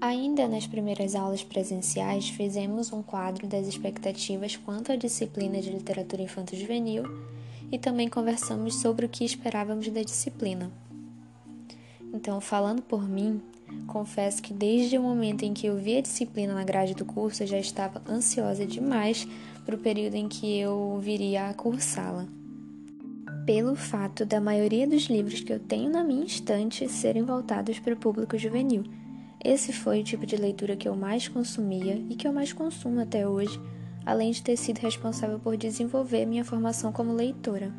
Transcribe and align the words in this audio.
Ainda 0.00 0.48
nas 0.48 0.66
primeiras 0.66 1.14
aulas 1.14 1.44
presenciais, 1.44 2.30
fizemos 2.30 2.90
um 2.90 3.02
quadro 3.02 3.46
das 3.46 3.66
expectativas 3.66 4.56
quanto 4.56 4.90
à 4.90 4.96
disciplina 4.96 5.60
de 5.60 5.70
literatura 5.70 6.22
infanto-juvenil 6.22 7.04
e 7.70 7.78
também 7.78 8.08
conversamos 8.08 8.76
sobre 8.76 9.04
o 9.04 9.08
que 9.10 9.26
esperávamos 9.26 9.86
da 9.90 10.02
disciplina. 10.02 10.72
Então, 12.14 12.40
falando 12.40 12.80
por 12.80 13.06
mim, 13.06 13.42
confesso 13.86 14.42
que 14.42 14.54
desde 14.54 14.96
o 14.96 15.02
momento 15.02 15.42
em 15.42 15.52
que 15.52 15.66
eu 15.66 15.76
vi 15.76 15.98
a 15.98 16.02
disciplina 16.02 16.54
na 16.54 16.64
grade 16.64 16.94
do 16.94 17.04
curso, 17.04 17.42
eu 17.42 17.46
já 17.46 17.58
estava 17.58 18.00
ansiosa 18.08 18.64
demais 18.64 19.28
para 19.66 19.74
o 19.74 19.78
período 19.78 20.14
em 20.14 20.28
que 20.28 20.58
eu 20.58 20.98
viria 20.98 21.50
a 21.50 21.54
cursá-la. 21.54 22.26
Pelo 23.52 23.74
fato 23.74 24.24
da 24.24 24.40
maioria 24.40 24.86
dos 24.86 25.06
livros 25.06 25.40
que 25.40 25.52
eu 25.52 25.58
tenho 25.58 25.90
na 25.90 26.04
minha 26.04 26.24
estante 26.24 26.88
serem 26.88 27.24
voltados 27.24 27.80
para 27.80 27.94
o 27.94 27.96
público 27.96 28.38
juvenil. 28.38 28.84
Esse 29.44 29.72
foi 29.72 30.00
o 30.00 30.04
tipo 30.04 30.24
de 30.24 30.36
leitura 30.36 30.76
que 30.76 30.86
eu 30.86 30.94
mais 30.94 31.26
consumia 31.26 31.96
e 32.08 32.14
que 32.14 32.28
eu 32.28 32.32
mais 32.32 32.52
consumo 32.52 33.00
até 33.00 33.26
hoje, 33.26 33.60
além 34.06 34.30
de 34.30 34.40
ter 34.40 34.56
sido 34.56 34.78
responsável 34.78 35.40
por 35.40 35.56
desenvolver 35.56 36.26
minha 36.26 36.44
formação 36.44 36.92
como 36.92 37.12
leitora. 37.12 37.74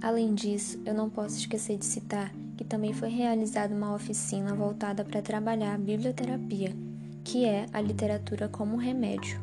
Além 0.00 0.32
disso, 0.32 0.80
eu 0.86 0.94
não 0.94 1.10
posso 1.10 1.36
esquecer 1.36 1.76
de 1.76 1.84
citar 1.84 2.32
que 2.56 2.64
também 2.64 2.94
foi 2.94 3.10
realizada 3.10 3.74
uma 3.74 3.94
oficina 3.94 4.54
voltada 4.54 5.04
para 5.04 5.20
trabalhar 5.20 5.74
a 5.74 5.78
biblioterapia, 5.78 6.74
que 7.22 7.44
é 7.44 7.66
a 7.70 7.82
literatura 7.82 8.48
como 8.48 8.78
remédio. 8.78 9.38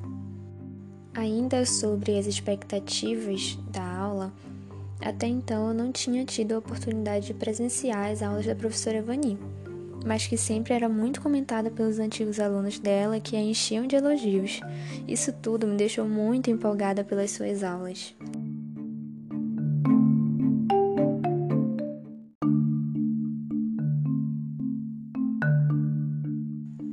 Ainda 1.13 1.63
sobre 1.63 2.17
as 2.17 2.25
expectativas 2.25 3.55
da 3.69 3.90
até 5.01 5.27
então 5.27 5.69
eu 5.69 5.73
não 5.73 5.91
tinha 5.91 6.23
tido 6.23 6.53
a 6.53 6.59
oportunidade 6.59 7.27
de 7.27 7.33
presenciar 7.33 8.11
as 8.11 8.21
aulas 8.21 8.45
da 8.45 8.55
professora 8.55 9.01
Vani, 9.01 9.37
mas 10.05 10.27
que 10.27 10.37
sempre 10.37 10.73
era 10.73 10.87
muito 10.87 11.21
comentada 11.21 11.69
pelos 11.71 11.99
antigos 11.99 12.39
alunos 12.39 12.79
dela 12.79 13.19
que 13.19 13.35
a 13.35 13.41
enchiam 13.41 13.87
de 13.87 13.95
elogios. 13.95 14.61
Isso 15.07 15.33
tudo 15.33 15.67
me 15.67 15.75
deixou 15.75 16.05
muito 16.05 16.49
empolgada 16.49 17.03
pelas 17.03 17.31
suas 17.31 17.63
aulas. 17.63 18.15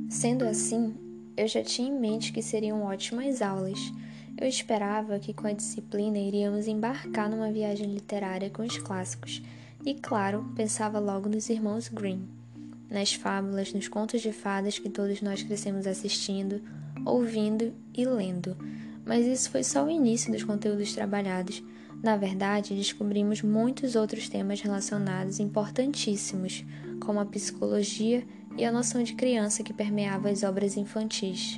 Sendo 0.09 0.43
assim, 0.43 0.93
eu 1.37 1.47
já 1.47 1.63
tinha 1.63 1.87
em 1.87 1.97
mente 1.97 2.33
que 2.33 2.41
seriam 2.41 2.83
ótimas 2.83 3.41
aulas. 3.41 3.79
Eu 4.39 4.47
esperava 4.47 5.19
que 5.19 5.33
com 5.33 5.47
a 5.47 5.51
disciplina 5.51 6.17
iríamos 6.17 6.65
embarcar 6.65 7.29
numa 7.29 7.51
viagem 7.51 7.93
literária 7.93 8.49
com 8.49 8.63
os 8.63 8.77
clássicos, 8.77 9.41
e 9.85 9.93
claro, 9.93 10.49
pensava 10.55 10.97
logo 10.97 11.27
nos 11.27 11.49
irmãos 11.49 11.89
Grimm, 11.89 12.21
nas 12.89 13.11
fábulas, 13.11 13.73
nos 13.73 13.89
contos 13.89 14.21
de 14.21 14.31
fadas 14.31 14.79
que 14.79 14.89
todos 14.89 15.21
nós 15.21 15.43
crescemos 15.43 15.85
assistindo, 15.85 16.61
ouvindo 17.05 17.73
e 17.93 18.05
lendo. 18.05 18.55
Mas 19.05 19.25
isso 19.27 19.49
foi 19.51 19.61
só 19.61 19.83
o 19.83 19.89
início 19.89 20.31
dos 20.31 20.43
conteúdos 20.43 20.93
trabalhados. 20.93 21.61
Na 22.01 22.15
verdade, 22.15 22.73
descobrimos 22.73 23.41
muitos 23.41 23.93
outros 23.93 24.29
temas 24.29 24.61
relacionados 24.61 25.41
importantíssimos, 25.41 26.63
como 27.01 27.19
a 27.19 27.25
psicologia 27.25 28.25
e 28.57 28.63
a 28.63 28.71
noção 28.71 29.03
de 29.03 29.15
criança 29.15 29.63
que 29.63 29.73
permeava 29.73 30.29
as 30.29 30.43
obras 30.43 30.77
infantis. 30.77 31.57